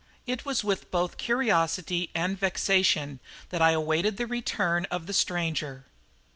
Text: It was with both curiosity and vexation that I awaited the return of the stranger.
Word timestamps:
It 0.25 0.45
was 0.45 0.63
with 0.63 0.89
both 0.89 1.17
curiosity 1.19 2.09
and 2.15 2.35
vexation 2.35 3.19
that 3.49 3.61
I 3.61 3.73
awaited 3.73 4.17
the 4.17 4.25
return 4.25 4.85
of 4.85 5.05
the 5.05 5.13
stranger. 5.13 5.85